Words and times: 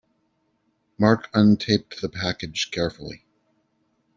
Mark 0.97 1.29
untaped 1.31 2.01
the 2.01 2.09
package 2.09 2.71
carefully. 2.71 3.23